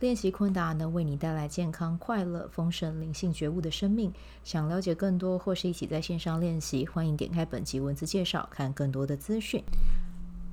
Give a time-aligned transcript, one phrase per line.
[0.00, 4.12] 练习昆达能为你带来健康、快乐、丰盛、灵性觉悟的生命。
[4.42, 9.62] 想了解更多或是一起在线上练习，欢迎点开本集文字介绍，看更多的资讯。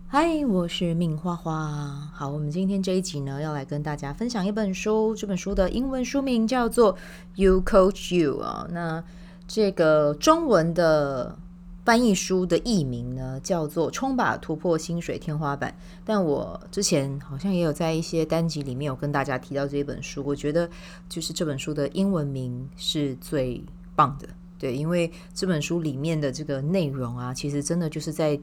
[0.07, 2.09] 嗨，我是命花花。
[2.13, 5.15] 好，我们今天这一集呢，要来跟大家分享一本书。
[5.15, 6.93] 这本书的英文书名叫做
[7.35, 8.67] 《You Coach You》啊。
[8.69, 9.03] 那
[9.47, 11.37] 这个中文的。
[11.83, 15.71] 翻译书的译名呢，叫做《冲吧突破薪水天花板》。
[16.05, 20.23] 但我之前好像也有在一些单集里面有跟大家提到这一本书。
[20.25, 20.69] 我觉得
[21.09, 23.63] 就是这本书的英文名是最
[23.95, 24.27] 棒的，
[24.59, 28.39] 对，因为这本书里面的这个内容啊，其实真的就是在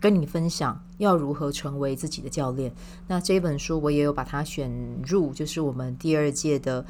[0.00, 2.72] 跟你分享要如何成为自己的教练。
[3.08, 4.70] 那这本书我也有把它选
[5.04, 6.84] 入，就是我们第二届的。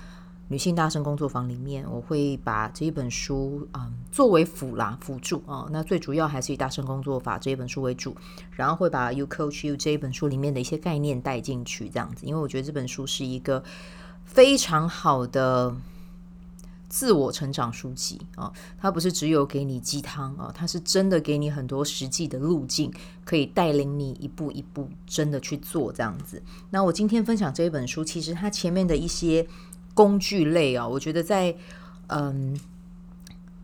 [0.48, 8.16] 女性大声工作坊里面，我会把这一本书啊、作为辅啦辅助啊，那最主要还是以大声工作法这一本书为主，
[8.52, 13.64] 然后会把 You Coach You 这一本书里面的一些概念带进去，这样子，因为我觉得这本书是一个
[14.24, 15.74] 非常好的
[16.88, 22.92] 自我成长书籍啊，它不是只有给你鸡汤啊，它是真的给你很多实际的路径，
[23.24, 26.40] 可以带领你一步一步真的去做这样子。
[26.70, 29.44] 那我今天分享这一本书，其实它前面的一些。
[29.96, 31.56] 工具类啊，我觉得在
[32.08, 32.54] 嗯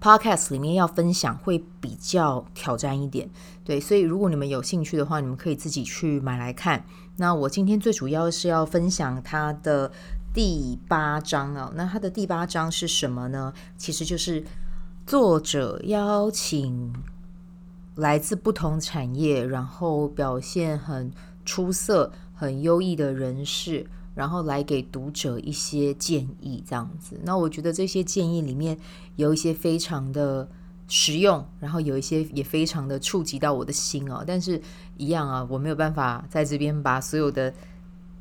[0.01, 3.29] ，Podcast 里面要分享会比较挑战一点，
[3.63, 6.83] 对，所以如果你们有兴趣的话，你们可以自己去买来看。
[7.19, 9.93] 那我今天最主要是要分享它的
[10.33, 13.53] 第八章啊，那它的第八章是什么呢？
[13.77, 14.43] 其实就是
[15.07, 16.95] 作者邀请
[17.97, 21.13] 来自不同产业，然后表现很
[21.45, 23.87] 出色、很优异的人士。
[24.15, 27.19] 然后来给读者一些建议，这样子。
[27.25, 28.79] 那我觉得这些建议里面
[29.17, 30.49] 有一些非常的
[30.89, 34.23] 实用，然后有一些也非常的触及到我的心哦。
[34.27, 34.61] 但是，
[34.99, 37.55] 一样啊，我没有办法在这边把所有的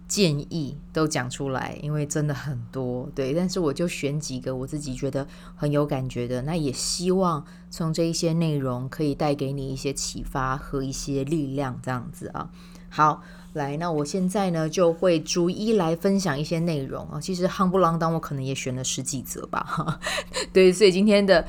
[0.08, 3.10] 建议都讲出来，因为真的很多。
[3.14, 6.42] 对，但是我就选几个我自己觉得很有感觉的。
[6.44, 12.50] 那也希望从这一些内容可以带给你一些启发和一些力量，这样子啊。
[12.92, 13.24] 好。
[13.54, 17.20] 来，那我现在呢就会逐一来分享一些内容啊。
[17.20, 20.00] 其实夯不啷当，我可能也选了十几则吧。
[20.54, 21.46] 对，所以今天的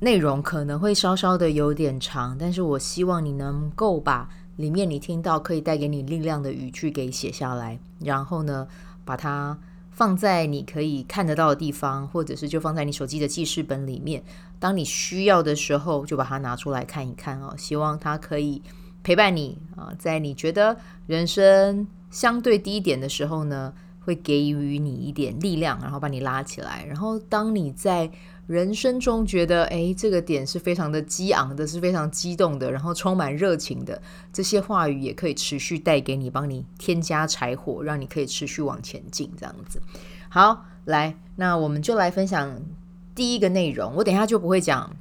[0.00, 8.68] 内容可能会稍稍的有点长，但是我希望你能够把里面你听到可以带给你力量的语句给写下来，然后呢
[9.06, 9.56] 把它
[9.90, 14.22] 放在你可以看得到的地方，或者是就放在你手机的记事本里面。
[14.58, 17.54] 当你需要的时候，就把它拿出来看一看哦。
[17.56, 18.60] 希望它可以。
[19.02, 26.84] 陪伴你啊，在你觉得人生相对低点的时候呢，会给予你一点力量，然后把你拉起来。
[26.86, 28.10] 然后当你在
[28.46, 34.02] 人生中觉得，哎，这个点是非常的激昂的，是非常激动的，然后充满热情的，
[34.32, 39.30] 这些话语也可以持续带给你，帮你添加柴火，让你可以持续往前进。
[39.38, 39.80] 这样子，
[40.28, 42.60] 好，来，那我们就来分享
[43.14, 43.94] 第一个内容。
[43.94, 44.96] 我等一下就不会讲。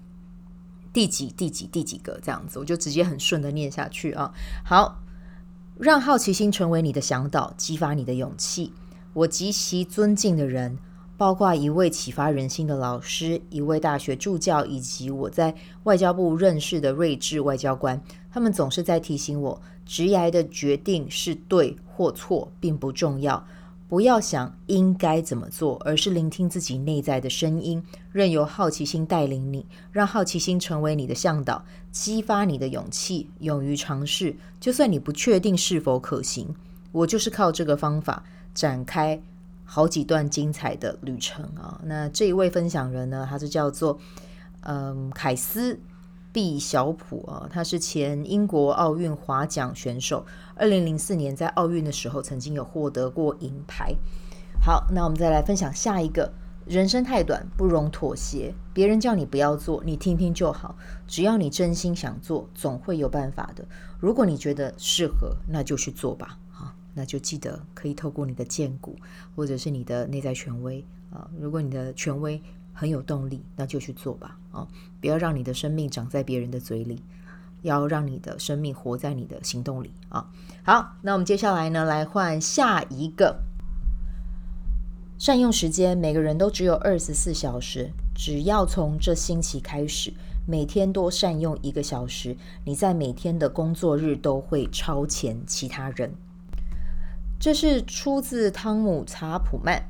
[0.99, 4.33] 第几第几第几个这样子，我就直接很顺的念下去啊。
[4.65, 5.01] 好，
[5.77, 8.73] 让好奇心成为你的向导，激发你的勇气。
[9.13, 10.77] 我极其尊敬的人，
[11.15, 18.01] 包括一位启发人心的老师，一位大学助教，以及我在外交部认识的睿智外交官。
[18.29, 23.47] 他们总是在提醒我，职涯的决定是对或错，并不重要。
[23.89, 34.35] 不要想应该怎么做，而是聆听自己内在的声音，任由好奇心带领你，让好奇心成为你的向导，激发你的勇气，勇于尝试。
[34.59, 36.55] 就算你不确定是否可行，
[36.91, 39.19] 我就是靠这个方法展开
[39.65, 41.81] 好几段精彩的旅程啊！
[41.83, 43.99] 那这一位分享人呢，他是叫做
[44.61, 45.79] 嗯凯斯。
[46.31, 50.23] 毕小普啊，他是前英国奥运划桨选手，
[50.55, 53.95] 二零零四年在奥运的时候曾经有获得过银牌。
[54.61, 56.31] 好，那我们再来分享下一个。
[56.65, 58.53] 人生太短，不容妥协。
[58.73, 60.75] 别人叫你不要做，你听听就好。
[61.07, 63.65] 只要你真心想做，总会有办法的。
[63.99, 66.37] 如果你觉得适合，那就去做吧。
[66.53, 68.95] 啊，那就记得可以透过你的荐骨，
[69.35, 71.27] 或者是你的内在权威啊。
[71.39, 72.39] 如果你的权威。
[72.79, 74.65] 很有动力，那就去做吧啊！
[75.01, 77.03] 不要让你的生命长在别人的嘴里，
[77.61, 80.31] 要让你的生命活在你的行动里啊！
[80.63, 83.43] 好，那我们接下来呢，来换下一个。
[85.17, 90.13] 善用时间，每个人都只有二十四小时，只要从这星期开始，
[90.47, 96.13] 每天多善用一个小时，你在每天的工作日都会超前其他人。
[97.37, 99.83] 这是出自汤姆·查普曼，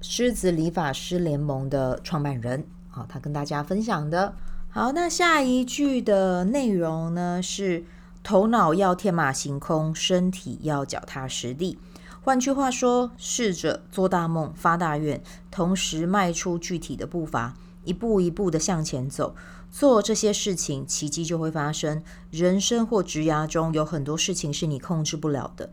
[0.00, 4.34] 狮子理发师联盟的创办人啊，他跟大家分享的。
[4.68, 7.84] 好，那下一句的内容呢是：
[8.22, 11.78] 头脑要天马行空，身体要脚踏实地。
[12.22, 17.54] 换句话说，试着做大梦、发大愿，同时迈出具体的步伐，
[17.84, 19.34] 一步一步的向前走。
[19.70, 22.02] 做这些事情，奇迹就会发生。
[22.30, 25.70] 人生或职涯中有很多事情是你控制不了的，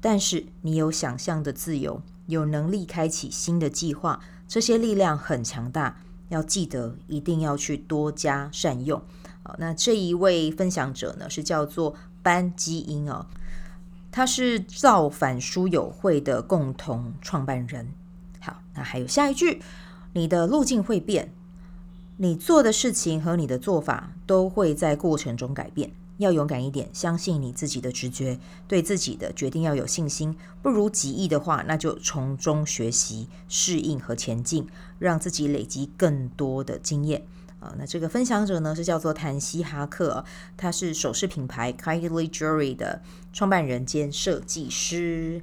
[0.00, 4.20] 但是你有想象的自由，有能力开启新的计划。
[4.46, 5.98] 这些力量很强大，
[6.28, 9.02] 要记得一定要去多加善用。
[9.42, 13.26] 好，那这一位分享者呢，是叫做班基因哦，
[14.10, 17.92] 他是造反书友会的共同创办人。
[18.40, 19.60] 好，那还有下一句，
[20.14, 21.32] 你的路径会变。
[22.20, 25.92] 你做的事情和你的做法都会在过程中改变。
[26.18, 28.38] 要勇敢一点，相信你自己的直觉，
[28.68, 30.36] 对自己的决定要有信心。
[30.62, 34.66] 不如己意的话，那就从中学习、适应和前进，
[34.98, 37.24] 让自己累积更多的经验。
[37.60, 40.24] 啊，那这个分享者呢是叫做谭西哈克，
[40.56, 45.42] 他是首饰品牌 Kylie Jewelry 的创办人兼设计师。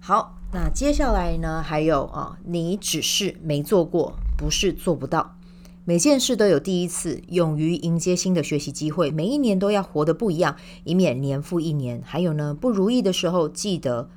[0.00, 5.36] 好，那接下来呢还有啊，你只是没做过，不是做不到。
[5.84, 9.10] 每件事都有第一次，勇于迎接新的学习机会。
[9.10, 12.00] 每一年都要活得不一样，以免年复一年。
[12.04, 14.08] 还有呢，不如意的时候，记得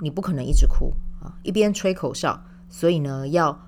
[0.00, 2.42] 你不可能一直哭啊，一边吹口哨。
[2.70, 3.60] 所以呢，要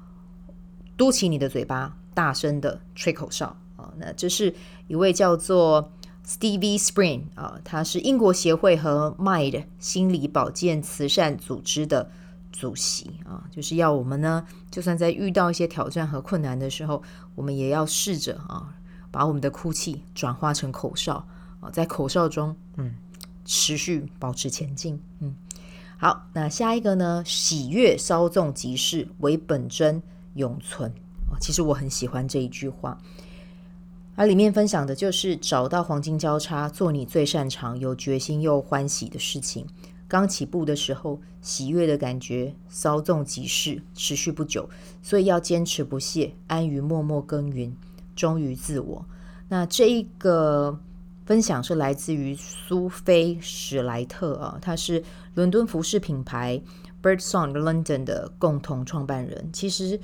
[0.97, 3.93] 嘟起你的嘴巴，大声的吹口哨啊。
[3.99, 4.55] 那这是
[4.87, 5.93] 一位叫做
[6.27, 12.11] Stevie Spring 啊，他是英国协会和 Mind 心理保健慈善组织的。
[12.51, 17.03] 主席啊，就是要我们呢，就算在遇到一些挑战和困难的时候，
[17.35, 18.75] 我们也要试着啊，
[19.11, 21.27] 把我们的哭泣转化成口哨
[21.61, 22.95] 啊，在口哨中，嗯，
[23.45, 25.35] 持续保持前进，嗯，
[25.99, 30.03] 好，那下一个呢，喜悦稍纵即逝，为本真
[30.35, 30.91] 永存
[31.31, 31.39] 啊。
[31.41, 32.99] 其实我很喜欢这一句话，
[34.17, 39.67] 而里面分享的就是找到黄金交叉，做你最擅长、有决心又欢喜的事情。
[40.09, 44.69] 刚起步的时候，喜悦的感觉稍纵即逝，持续不久，
[45.03, 47.77] 所以要坚持不懈，安于默默耕耘，
[48.17, 49.05] 忠于自我。
[49.51, 50.81] 那这一个
[51.27, 56.61] 分享是来自于苏菲史莱特啊，他是伦敦服饰品牌
[57.03, 59.51] Birdsong London 的共同创办人。
[59.53, 60.01] 其实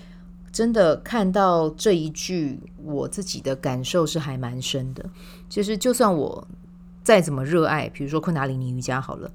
[0.52, 5.04] 真的看到这一句，我自己的感受是还蛮深的。
[5.48, 6.46] 就是就算我
[7.02, 9.30] 再怎么热爱，比如说昆达里尼瑜伽好了。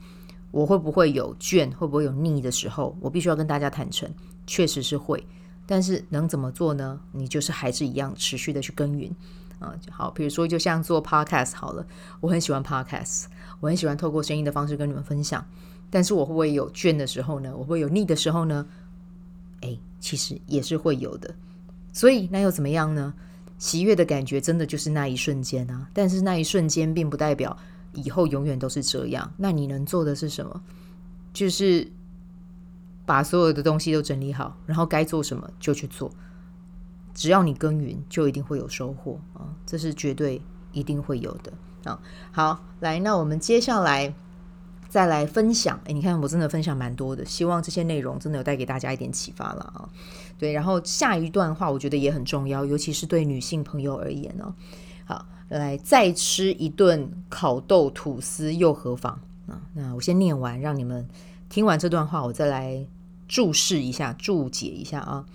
[0.51, 2.97] 我会不会有倦，会不会有腻的时候？
[2.99, 4.09] 我必须要跟大家坦诚，
[4.47, 5.23] 确实是会。
[5.65, 6.99] 但是能怎么做呢？
[7.11, 9.11] 你就是还是一样持续的去耕耘
[9.59, 9.75] 啊。
[9.91, 11.85] 好，比如说就像做 podcast 好了，
[12.19, 13.25] 我很喜欢 podcast，
[13.59, 15.45] 我很喜欢透过声音的方式跟你们分享。
[15.91, 17.55] 但是我会不会有倦的时候呢？
[17.55, 18.65] 我会有腻的时候呢？
[19.61, 21.31] 哎，其实也是会有的。
[21.93, 23.13] 所以那又怎么样呢？
[23.59, 25.87] 喜悦的感觉真的就是那一瞬间啊。
[25.93, 27.55] 但是那一瞬间并不代表。
[28.03, 30.61] 以后永远都是这样，那你能做的是什么？
[31.31, 31.87] 就是
[33.05, 36.11] 把所有的东西都整理好，然后该做什么就去做。
[37.13, 39.53] 只要你耕耘，就一定会有收获啊！
[39.65, 40.41] 这是绝对
[40.71, 41.51] 一定会有的
[41.83, 41.99] 啊！
[42.31, 44.13] 好，来，那我们接下来
[44.87, 45.79] 再来分享。
[45.83, 49.89] 诶，你看我真的分享蛮多的，希望这些内容真的有带给大家一点启发了啊！
[50.37, 54.53] 对，然后下一段话我觉得也很重要，尤其是对女性朋友而言呢。
[55.05, 55.25] 好。
[55.57, 59.61] 来，再吃一顿烤豆吐司又何妨啊？
[59.73, 61.07] 那我先念完，让你们
[61.49, 62.85] 听完这段话，我再来
[63.27, 65.25] 注释一下、注解一下啊。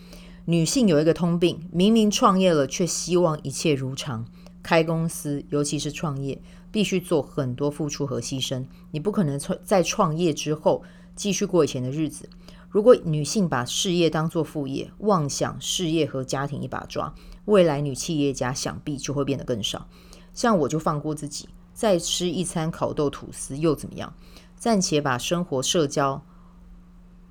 [0.45, 4.25] 女性有一个通病，明明创业了，却希望一切如常。
[4.63, 6.41] 开公司，尤其是创业，
[6.71, 8.65] 必须做很多付出和牺牲。
[8.93, 10.83] 你不可能创在创业之后
[11.15, 12.29] 继续过以前的日子。
[12.75, 17.15] 如果女性把事业当作副业，妄想事业和家庭一把抓，
[17.45, 19.87] 未来女企业家想必就会变得更少。
[20.33, 24.13] 像我就放过自己，再吃一餐烤豆吐司又怎么样？
[24.57, 26.21] 暂且把生活社交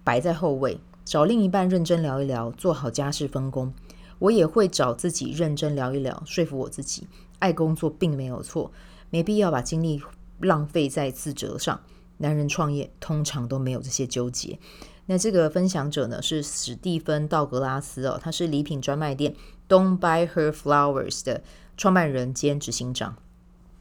[0.01, 3.73] 摆在后位，找另一半认真聊一聊，做好家事分工。
[4.19, 7.05] 我也会找自己认真聊一聊，说服我自己，
[7.39, 8.71] 爱工作并没有错，
[9.09, 10.01] 没必要把精力
[10.39, 11.81] 浪费在自责上。
[12.19, 14.57] 男人创业通常都没有这些纠结。
[15.05, 19.35] 那这个分享者呢，是史蒂芬·道格拉斯哦，他是礼品专卖店
[19.67, 21.43] Don't Buy Her Flowers 的
[21.75, 23.17] 创办人兼执行长。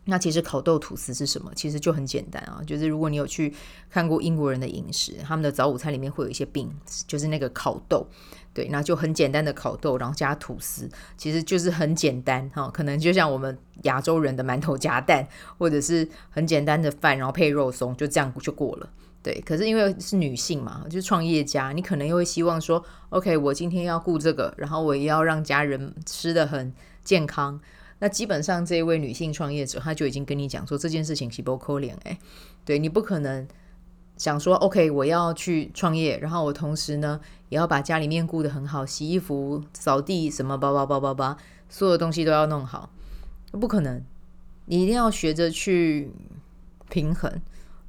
[0.07, 1.52] 那其实烤豆吐司是什么？
[1.55, 3.55] 其实就很简单啊，就是如果你有去
[3.88, 6.69] 看过英国人的饮食，他们的早午餐里面会有一些饼
[7.07, 8.05] 就是那个烤豆，
[8.52, 18.91] 对，那就很简单的烤豆，然后加吐司，其实就是很简单哈，可能就像我们亚洲人的馒头夹蛋，或者是很简单的饭，然后配肉松，就这样就过了。
[19.23, 26.73] 对，可是因为是女性嘛，就是创业家，你可能又会希望说，OK，我今天要顾这个，然后我也要让家人吃得很
[27.05, 27.61] 健康。
[28.00, 32.19] 那基本上这一位女性创业者，她就已经跟你讲说这件事情是不可能诶，
[32.64, 33.47] 对，你不可能
[34.17, 41.37] 想说 OK，我要去创业，然后我同时呢也要把家里面顾得很好，洗衣服、扫地什么叭叭叭叭叭，
[41.69, 42.91] 所有东西都要弄好，
[43.52, 44.02] 不可能。
[44.67, 46.11] 你一定要学着去
[46.88, 47.41] 平衡，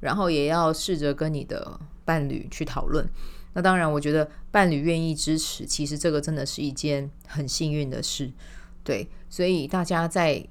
[0.04, 3.08] 然后也要试着跟你的伴侣去讨论。
[3.54, 8.32] 那当然，我觉得伴侣愿意支持，其实这个真的是一件很幸运的事。
[8.84, 10.46] 对，所以大家在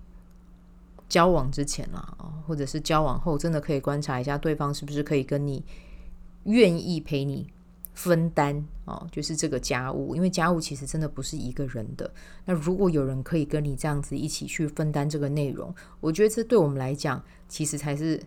[1.09, 2.17] 交往之前啦，
[2.47, 5.63] 或者是交往后，真的可以观察一下对方是不是可以跟你
[6.45, 7.47] 愿意陪你
[7.93, 12.11] 分担哦，就是这个家务，因为家务其实真的不是一个人的。
[12.45, 18.23] 那如果有人可以跟你这样子一起去分担这个内容，我觉得这对我们来讲，其实才是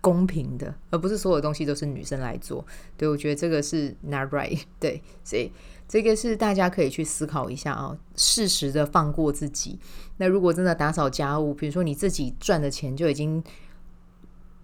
[0.00, 2.64] 公平的，而不是所有东西都是女生来做。
[2.96, 4.60] 对，我觉得这个是 not right。
[4.78, 5.50] 对，所以。
[5.88, 9.78] 这个是大家可以去思考一下啊、哦，适时的放过自己。
[10.16, 13.40] 那如果真的打扫家务，比如说你自己赚的钱就已经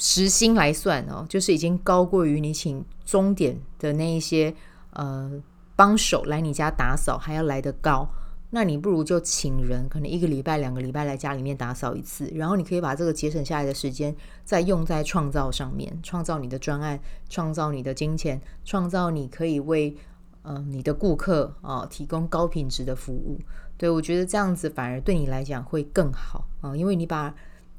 [0.01, 4.53] 时薪来算哦，就是已经高过于你请钟点的那一些
[4.95, 5.41] 呃
[5.77, 8.13] 帮手来你家打扫还要来得高，
[8.55, 19.97] 那你不如就请人，可能一个礼拜、两个礼拜来家里面打扫一次，然后你可以把这个节省下来的时间再用在创造上面，创造你的专案，创造你的金钱，创造你可以为。
[20.45, 23.39] 嗯、呃，你的顾客啊、提供高品质的服务，
[23.77, 27.33] 对，我觉得这样子反而对你来讲会更好啊、因为你把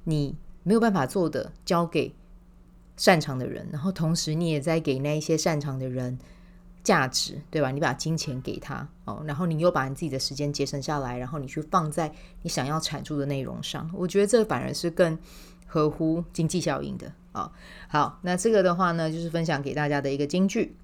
[0.05, 2.15] 你没有办法做的交给
[2.95, 6.17] 擅长的人，然后同时你也在给那一些擅长的人
[6.83, 7.71] 价值，对吧？
[7.71, 15.17] 你把金钱给他哦、然后你又把你自己的时间节省下来，然后你去放在你想要产出的内容上，我觉得这反而是更
[15.65, 17.51] 合乎经济效应的啊、
[17.87, 20.75] 好，那这个的话呢，就是分享给大家的一个金句。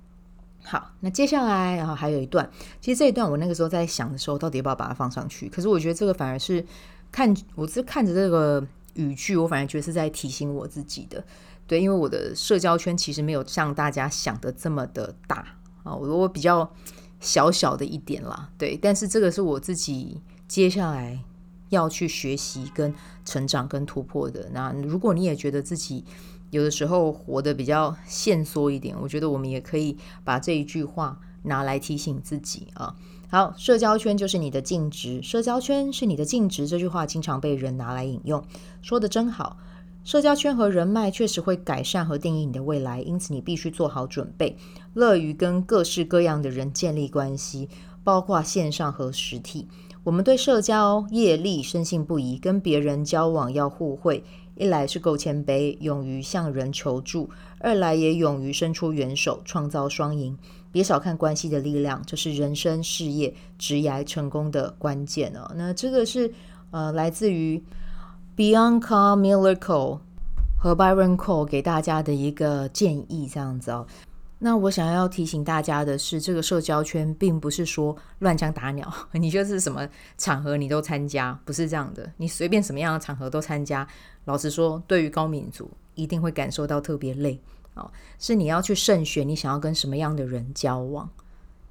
[0.63, 2.50] 好，那接下来然后还有一段，
[2.82, 5.48] 其实这一段我那个时候在想的时候，到底要不要把它放上去？
[5.48, 6.65] 可是我觉得这个反而是
[7.12, 8.65] 看，我是看着这个
[8.96, 11.24] 语句，我反而觉得是在提醒我自己的。
[11.65, 15.46] 对，因为我的社交圈其实没有像大家想的这么的大
[15.83, 16.69] 啊，我我比较
[17.19, 18.50] 小小的一点啦。
[18.57, 21.24] 对，但是这个是我自己接下来
[21.69, 22.93] 要去学习、跟
[23.25, 24.50] 成长、跟突破的。
[24.53, 26.03] 那如果你也觉得自己，
[26.50, 32.95] 有的时候活得比较限缩一点，我觉得我们也可以把这一句话拿来提醒自己啊。
[33.29, 36.67] 好，社交圈就是你的净值，社交圈是你的净值。
[36.67, 38.43] 这句话经常被人拿来引用，
[38.81, 39.57] 说的真好。
[40.03, 44.58] 社交圈和人脉确实会改善和定义你的未来，因此你必须做好准备，
[44.94, 47.70] 乐于跟各式各样的人建立关系，
[48.03, 49.68] 包括线上和实体。
[50.03, 54.24] 我们对社交业力深信不疑，跟别人交往要互惠。
[54.56, 57.29] 一来是够谦卑，勇于向人求助；
[57.60, 60.38] 二来也勇于伸出援手，创造双赢。
[60.72, 65.50] 别小看关系的力量，这是人生、事业、职业成功的关键哦。
[65.56, 66.34] 那这个是
[66.72, 67.63] 呃，来自于
[68.39, 70.00] Bianca Miller Cole
[70.58, 73.86] 和 Byron Cole 给大家的一个建议，这样子哦。
[74.38, 79.86] 那我想要提醒大家的是，这个社交圈并不是说乱枪打鸟， 你就是什么
[80.17, 82.10] 场合你都参加，不是这样的。
[82.15, 83.86] 你随便什么样的场合都参加，
[84.24, 87.38] 老实说，对于高敏族一定会感受到特别累
[87.74, 87.91] 哦。
[88.19, 91.10] 是你要去慎选你想要跟什么样的人交往。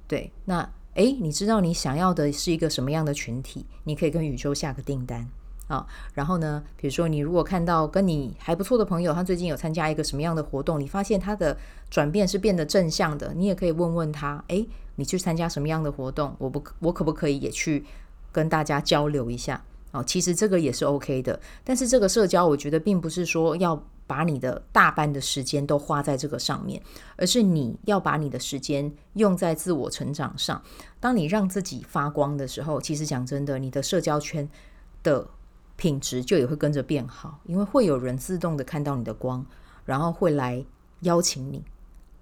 [0.07, 5.27] 对，那诶，你知道你想要的是一个什么样的群体，你可以跟宇宙下个订单。
[5.69, 5.85] 啊、
[6.15, 11.55] 然后呢，比如说你如果看到跟你还不错的朋友，他最近有参加一个什么样的活动，你发现他的
[11.91, 16.35] 转变是变得正向的，你也可以问问他，诶，你去参加什么样的活动？
[16.39, 17.85] 我不，我可不可以也去
[18.31, 19.63] 跟大家交流一下？
[19.91, 21.39] 哦，其实这个也是 OK 的。
[21.63, 26.81] 但是这个社交，我觉得并不是说要把你的大半的时间都花在这个上面，
[27.15, 30.59] 而是你要把你的时间用在自我成长上。
[30.99, 34.49] 当你让自己发光的时候，其实讲真的，你的社交圈
[35.03, 35.27] 的。
[35.79, 39.45] 品质就也会跟着变好，因为会有人自动的看到你的光，
[39.85, 40.63] 然后会来
[41.03, 41.63] 邀请你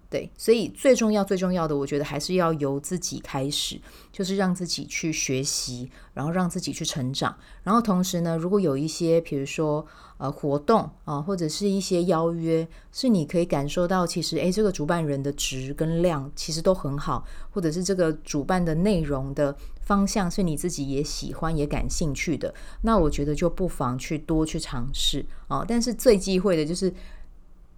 [0.09, 3.77] 对，所以最重要、最重要的，我觉得还是要由自己开始，
[4.09, 7.35] 就是让自己去学习，然后让自己去成长。
[7.63, 9.85] 然后同时呢，如果有一些，比如说
[10.17, 19.53] 呃活动啊，或者是一些邀约，是你可以感受到，其实诶，这个主办人的值跟量其实都很好，或者是这个主办的内容的
[19.87, 25.63] 方向是你自己也喜欢、也感兴趣的，那我觉得就不妨去多去尝试啊。
[25.65, 26.93] 但是最忌讳的就是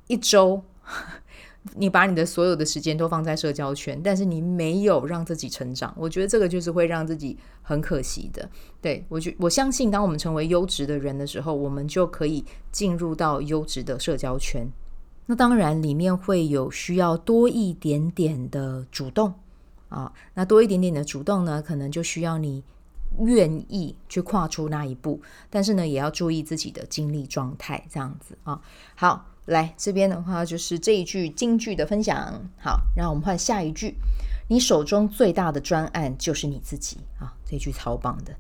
[0.08, 0.62] 一周。
[1.76, 8.50] 你把你的所有的时间都放在社交圈，但是你没有让自己成长，我觉得这个就是会让自己很可惜的。
[8.82, 14.68] 对，我觉我相信，当我们成为优质的人的时候，我们就可以进入到优质的社交圈。
[15.26, 19.34] 那当然，里面会有需要多一点点的主动
[19.90, 22.64] 啊，那多一点点的主动呢，可能就需要你
[23.20, 28.62] 愿意去跨出那一步，但是呢，也要注意自己的精力状态，这样子啊。
[28.96, 29.26] 好。
[29.46, 32.40] 来这边的话，就是这一句金句的分享。
[32.62, 33.96] 好，然后我们换下一句：
[34.48, 37.34] 你手中最大的专案就是你自己啊！
[37.44, 38.36] 这句超棒的。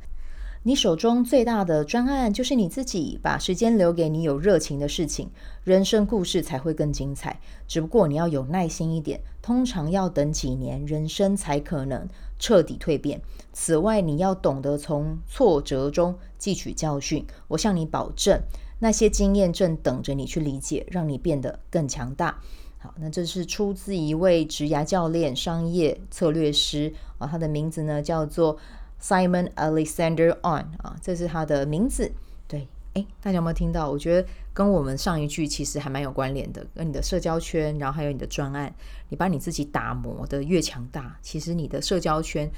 [0.64, 5.30] 你手中最大的专案就是你自己，把时间留给你有热情的事情，
[5.64, 7.40] 人生故事才会更精彩。
[7.68, 13.22] 只不过你要有耐心一点，通常要等几年，人生才可能彻底蜕变。
[13.54, 17.26] 此外，你要懂得从挫折中汲取教训。
[17.48, 18.42] 我向你保证。
[18.82, 22.40] 那些经验正等着你去理解，让你变得更强大。
[22.78, 28.58] 好，那这是出自一位职涯教练、商业策略师啊，他的名字呢叫做
[29.02, 32.12] Simon Alexander On 啊，这是他的名字。
[32.48, 33.90] 对，诶，大家有没有听到？
[33.90, 38.74] 我觉得跟我们上一句其实还蛮有关联的，跟你的社交圈，然后还有你的专案，
[39.10, 42.50] 你把你自己打磨得越强大，其实你的社交圈。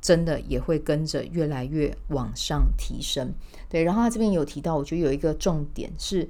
[0.00, 3.34] 真的也会跟着越来越往上提升，
[3.68, 3.82] 对。
[3.82, 6.28] 然后他这边有提到，我觉得有一个重点是，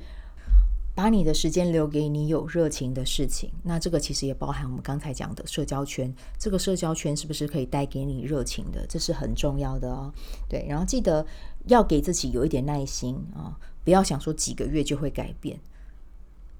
[0.99, 3.49] 把你的时间留给你有热情的事情。
[3.63, 8.85] 那这个其实也包含我们刚才讲的社交圈，这个社交圈是不是可以带给你热情的？
[8.89, 10.13] 这是很重要的哦。
[10.49, 11.25] 对，然后记得
[11.67, 15.57] 要给自己有一点耐心啊，不要想说几个月就会改变，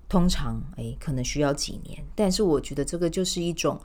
[0.09, 2.01] 通常诶可能需要几年。
[2.15, 3.77] 但是我觉得这个就是一种。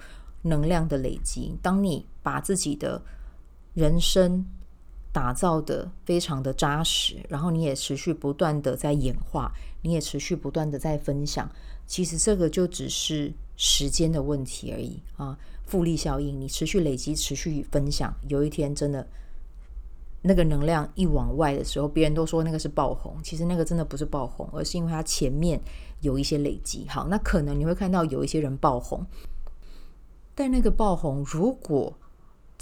[0.45, 3.01] 能量的累积，当你把自己的
[3.75, 4.45] 人生
[5.13, 9.53] 打造的非常的扎实，然后你也持续不断的在演化，
[9.83, 11.47] 你也持续不断的在分享，
[11.85, 15.37] 其实这个就只是时间的问题而已啊！
[15.65, 19.07] 复利效应，你持续累积，持续分享，有一天真的
[20.21, 25.61] 那个能量一往外的时候，别人都说那个是爆红，其实那个真的不是爆红，而是因为它前面
[26.01, 26.87] 有一些累积。
[26.89, 29.05] 好，那可能你会看到有一些人爆红。
[30.35, 31.93] 但那个爆红，如果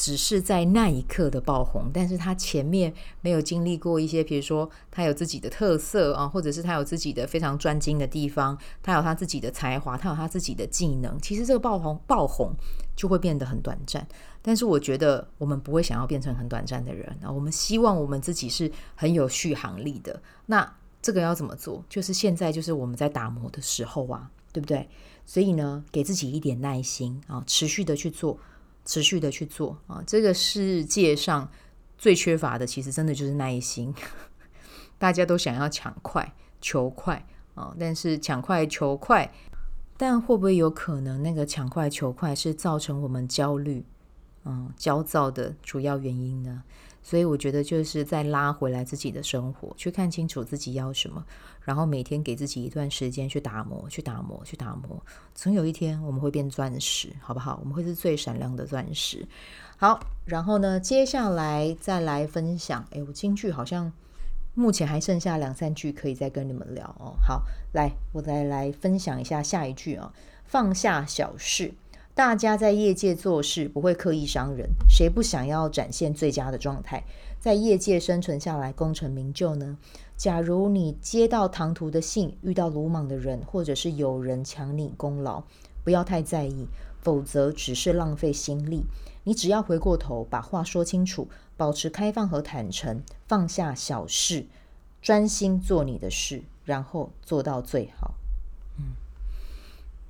[0.02, 12.52] 只是在那一刻的爆红，但是他前面没有经历过一些，比如说他有自己的特色啊，或者是他有自己的非常专精的地方，他有他自己的才华，他有他自己的技能，其实这个爆红爆红
[12.96, 14.08] 就会变得很短暂。
[14.42, 20.20] 但是我觉得我们不会想要变成很短暂的人啊，我们希望我们自己是很有续航力的。
[20.48, 20.68] 那
[21.00, 21.86] 这个要怎么做？
[21.88, 24.90] 就是现在就是我们在打磨的时候啊，对不对？
[25.28, 28.40] 所以呢，给自己一点耐心啊，持续的去做，
[28.86, 30.04] 持续的去做啊。
[30.06, 31.50] 这个世界上
[31.98, 33.94] 最缺乏的，其实真的就是耐心。
[34.98, 39.32] 大家都想要抢快、求快啊，但是抢快求快，
[39.98, 43.84] 但会不会有可能那个抢快求快是造成我们焦虑、
[44.46, 46.64] 嗯、焦躁的主要原因呢？
[47.04, 51.26] 所以我觉得就是再拉回来自己的生活，去看清楚自己要什么，
[51.64, 55.02] 然后每天给自己一段时间去打磨，去打磨，去打磨。
[55.36, 57.60] 总有一天我们会变钻石，好不好？
[57.62, 59.26] 我们会是最闪亮的钻石。
[59.78, 62.86] 好，然后呢，接下来再来分享。
[62.92, 63.92] 诶，我金句好像
[64.54, 67.16] 目前还剩下两三句可以再跟你们聊哦。
[67.26, 67.44] 好，
[67.74, 70.14] 来，我再来分享一下下一句啊，
[70.46, 71.74] 放下小事。
[72.22, 77.04] 大家在业界做事不会刻意伤人，谁不想要展现最佳的状态，
[77.40, 79.76] 在业界生存下来，功成名就呢？
[80.16, 85.42] 假如你接到唐突的信，遇到鲁莽的人，或者是有人抢你功劳，
[85.84, 86.68] 不要太在意，
[87.02, 88.84] 否则只是浪费心力。
[89.24, 94.46] 你只要回过头把话说清楚，保持开放和坦诚，放下小事，
[95.02, 98.14] 专心做你的事，然后做到最好。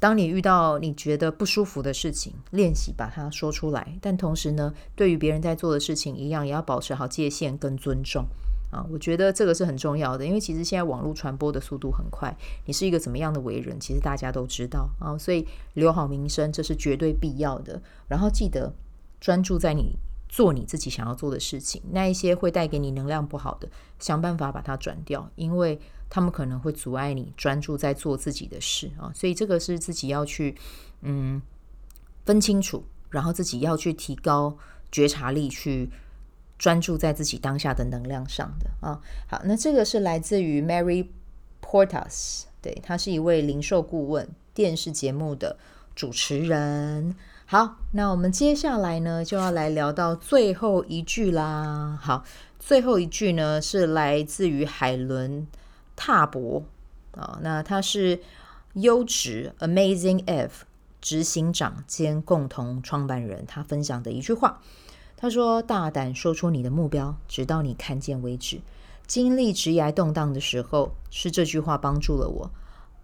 [0.01, 3.99] 当你遇到你觉得不舒服的事情，练习把它说出来。
[4.01, 8.25] 但同时呢，对于别人在做的事情一样，也要保持好界限跟尊重
[8.71, 8.83] 啊。
[8.91, 12.35] 我觉得这个是很重要的，因为其实现在网络传播的速度很快，
[12.65, 15.15] 你是一个怎么样的为人，其实大家都知道啊。
[15.15, 17.79] 所以留好名声，这是绝对必要的。
[18.07, 18.73] 然后记得
[19.19, 21.79] 专注在你做你自己想要做的事情。
[21.91, 25.79] 那一些会带给你能量不好的，想办法把它转掉，因为
[26.11, 29.09] 他们可能会阻碍你专注在做自己的事啊。
[29.15, 30.55] 所以这个是自己要去
[31.01, 31.41] 嗯
[32.25, 34.55] 分清楚，然后自己要去提高
[34.91, 35.89] 觉察力，去
[36.59, 38.99] 专注在自己当下的能量上的啊。
[39.27, 41.07] 好，那这个是来自于 Mary
[41.63, 45.57] Portas，对，他是一位零售顾问、电视节目的
[45.95, 47.15] 主持人。
[47.45, 51.99] 好，那我们接下来呢，就要来聊到最后一句啦。
[52.01, 52.23] 好，
[52.59, 55.45] 最后一句呢是来自于海伦
[56.03, 56.63] 踏博
[57.11, 58.19] 啊，那他是
[58.73, 60.65] 优质 Amazing F
[60.99, 64.59] 执行长兼共同创办人，他分享的一句话，
[65.15, 68.61] 他说：“大胆说出你的目标，直到你看见为止。”
[69.05, 72.51] 经历职涯动荡的时候，是这句话帮助了我。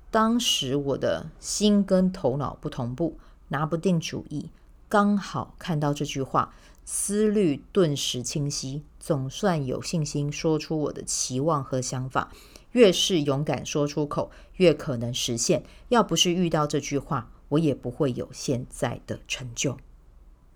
[0.10, 3.20] 当时我的心跟头脑不同步。
[3.50, 4.50] 拿不定主意，
[4.90, 12.30] 刚好看到这句话，思虑顿时清晰，总算有信心说出我的期望和想法。
[12.78, 15.64] 越是勇敢说出口，越可能实现。
[15.90, 19.80] 要不是遇到这句话，我也不会有现在的成就。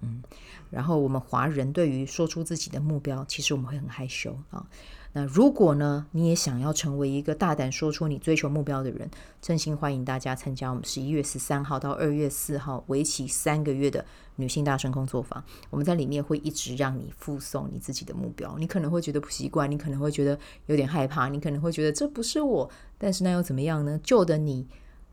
[0.01, 0.21] 嗯，
[0.69, 4.67] 然后我们华人对于说出自己的目标，其实我们会很害羞啊。
[5.13, 9.09] 那如果呢，你也想要成为一个大胆说出你追求目标的人，
[9.41, 14.05] 真心欢迎大家参加我们十一月十三号到二月四号为期三个月的
[14.37, 15.43] 女性大声工作坊。
[15.69, 18.55] 我们在里面会一直让你附送你自己的目标。
[18.57, 22.69] 你可能会觉得不习惯，你可能会觉得有点害怕，你可能会觉得这不是我。
[22.97, 23.99] 但是那又怎么样呢？
[24.01, 24.65] 旧的你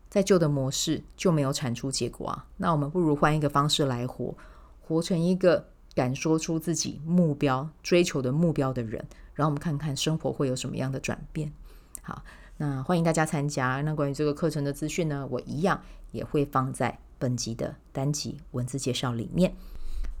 [0.09, 2.45] 在旧的模式就没有产出结果啊。
[2.55, 4.33] 那我们不如换一个方式来活。
[4.79, 9.05] 活成一个敢说出自己目标、追求的目标的人，
[9.39, 11.49] 然后我们看看生活会有什么样的转变。
[12.01, 12.21] 好，
[12.57, 13.81] 那欢迎大家参加。
[13.83, 19.55] 那关于这个课程的资讯呢，我一样也会放在本集的单集文字介绍里面。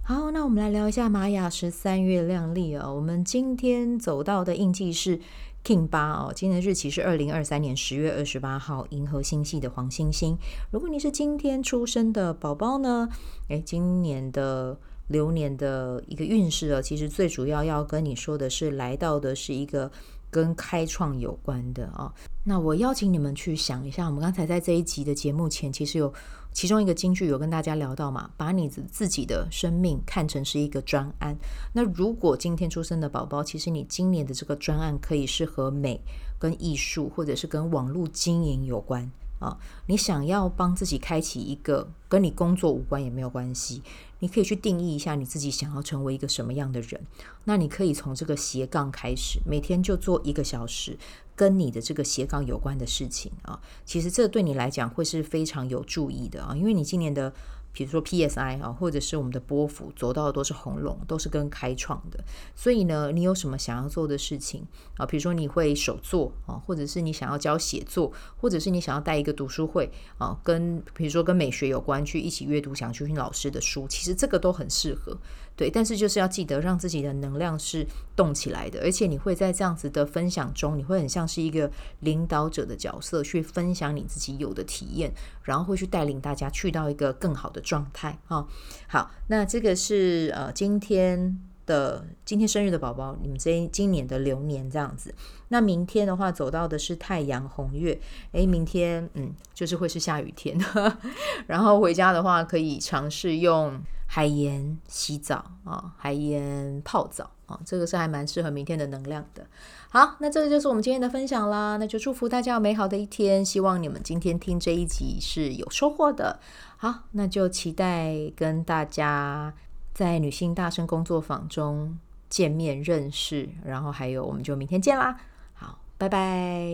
[0.03, 2.89] 好，那我们来聊一下玛雅十三月亮历啊。
[2.89, 5.19] 我们今天走到的印记是
[5.65, 10.37] King 八哦，今天的日期是二零二三年十月二十八号，银河星系的黄星星。
[10.71, 13.09] 如果你是今天出生的宝宝呢，
[13.49, 14.79] 诶，今年的
[15.09, 19.91] 流年的一个运势啊，其实最主要要跟你说的是，来到的是一个
[20.31, 22.11] 跟开创有关的啊。
[22.45, 26.13] 那我邀请你们去想一下，我们刚才在这一集的节目前，其实有。
[26.51, 31.37] 其中一个金句有跟大家聊到嘛，把你的自己的生命看成是一个专案。
[31.71, 36.01] 那如果今天出生的宝宝，其实你今年的这个专案可以是和美、
[36.39, 39.57] 跟艺术，或者是跟网络经营有关啊。
[39.87, 43.81] 你想要帮自己开启一个跟你工作无关也没有关系，
[44.19, 47.01] 你可以去定义一下你自己想要成为一个什么样的人。
[47.45, 50.97] 那你可以从这个斜杠开始，每天就做一个小时。
[51.35, 57.33] 跟你的这个斜杠有关的事情啊，其实这对你来讲会是非常有注意的啊，因为你今年的。
[57.71, 62.23] 比如说 PSI 啊，或者是我们的波幅走到的都是红龙，都是跟开创的。
[62.55, 64.65] 所以呢，你有什么想要做的事情
[64.97, 65.05] 啊？
[65.05, 75.17] 比如说你会手作啊，或者是你想要教写作，或者是你想要带一个读书会啊，跟比如说跟美学有关，去一起阅读想去听老师的书，其实这个都很适合。
[75.59, 81.69] 对，但是就是要记得让自己的能量是动起来的，而且你会在这样子的分享中，你会很像是一个
[81.99, 88.47] 领导者的角色，去分享你自己有的体验，然后会去带领大家去到一个更好的状态啊。
[88.87, 91.37] 好，那这个是呃今天
[91.69, 95.13] 的今天生日的宝宝，你们这今年的流年这样子。
[95.49, 97.99] 那明天的话走到的是太阳红月，
[98.31, 100.59] 诶，明天嗯就是会是下雨天，
[101.45, 103.79] 然后回家的话可以尝试用。
[104.11, 109.45] 海盐洗澡啊，海盐泡澡啊，这个是还蛮适合明天的能量的。
[109.91, 111.77] 好，那这个就是我们今天的分享啦。
[111.77, 116.39] 那就祝福大家有美好的一天，希望你们今天听这一集是有收获的。
[116.77, 119.53] 好，那就期待跟大家
[119.99, 125.13] 在女性大声工作坊中见面认识，然后还有我们就明天见啦。
[125.53, 126.71] 好，拜拜。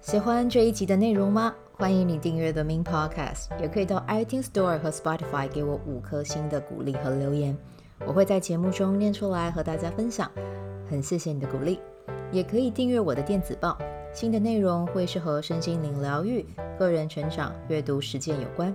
[0.00, 1.54] 喜欢这一集的内容吗？
[1.74, 7.54] 欢迎你订阅 The Min Podcast，也可以到 iTunes Store 和 Spotify 给我五颗星的鼓励和留言，
[8.06, 10.30] 我会在节目中念出来和大家分享。
[10.88, 11.80] 很谢谢你的鼓励，
[12.32, 13.76] 也可以订阅我的电子报，
[14.14, 16.46] 新的内容会是和身心灵疗愈、
[16.78, 18.74] 个人成长、阅读实践有关。